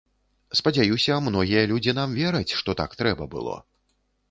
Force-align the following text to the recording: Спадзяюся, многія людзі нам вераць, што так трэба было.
Спадзяюся, 0.59 1.17
многія 1.25 1.63
людзі 1.73 1.95
нам 1.99 2.17
вераць, 2.21 2.55
што 2.63 2.77
так 2.83 2.99
трэба 3.05 3.31
было. 3.37 3.55